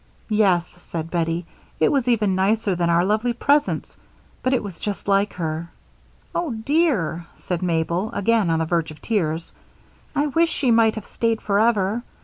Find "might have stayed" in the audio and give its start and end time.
10.71-11.39